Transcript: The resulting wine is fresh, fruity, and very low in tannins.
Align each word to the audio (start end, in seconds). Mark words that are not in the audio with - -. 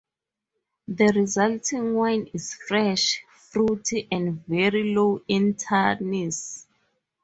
The 0.87 1.13
resulting 1.15 1.93
wine 1.93 2.25
is 2.33 2.55
fresh, 2.55 3.21
fruity, 3.37 4.07
and 4.11 4.43
very 4.47 4.95
low 4.95 5.21
in 5.27 5.53
tannins. 5.53 6.65